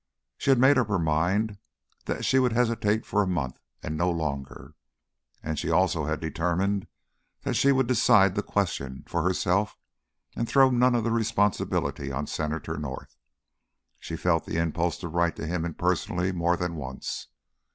[0.39, 1.59] She had made up her mind
[2.05, 4.73] that she would hesitate for a month and no longer,
[5.43, 6.87] and she also had determined
[7.43, 9.77] that she would decide the question for herself
[10.35, 13.15] and throw none of the responsibility on Senator North;
[13.99, 17.27] she felt the impulse to write to him impersonally more than once.